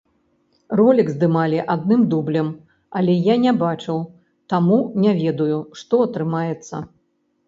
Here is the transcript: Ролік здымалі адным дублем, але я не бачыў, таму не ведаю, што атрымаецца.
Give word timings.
Ролік 0.79 1.09
здымалі 1.15 1.57
адным 1.73 2.01
дублем, 2.13 2.47
але 2.99 3.13
я 3.25 3.35
не 3.43 3.53
бачыў, 3.63 3.99
таму 4.55 4.79
не 5.05 5.13
ведаю, 5.21 5.59
што 5.83 6.01
атрымаецца. 6.07 6.75